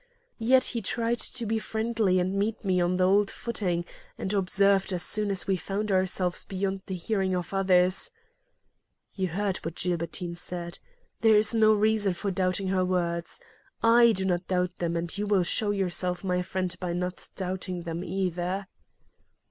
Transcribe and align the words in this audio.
Yet 0.39 0.63
he 0.63 0.81
tried 0.81 1.19
to 1.19 1.45
be 1.45 1.59
friendly 1.59 2.19
and 2.19 2.33
meet 2.33 2.65
me 2.65 2.81
on 2.81 2.97
the 2.97 3.05
old 3.05 3.29
footing, 3.29 3.85
and 4.17 4.33
observed 4.33 4.91
as 4.91 5.03
soon 5.03 5.29
as 5.29 5.45
we 5.45 5.55
found 5.55 5.91
ourselves 5.91 6.43
beyond 6.43 6.81
the 6.87 6.95
hearing 6.95 7.35
of 7.35 7.53
others: 7.53 8.09
"You 9.13 9.27
heard 9.27 9.57
what 9.57 9.75
Gilbertine 9.75 10.33
said. 10.37 10.79
There 11.21 11.35
is 11.35 11.53
no 11.53 11.71
reason 11.75 12.15
for 12.15 12.31
doubting 12.31 12.69
her 12.69 12.83
words. 12.83 13.39
I 13.83 14.11
do 14.13 14.25
not 14.25 14.47
doubt 14.47 14.75
them 14.79 14.95
and 14.95 15.15
you 15.15 15.27
will 15.27 15.43
show 15.43 15.69
yourself 15.69 16.23
my 16.23 16.41
friend 16.41 16.75
by 16.79 16.93
not 16.93 17.29
doubting 17.35 17.83
them 17.83 18.03
either." 18.03 18.65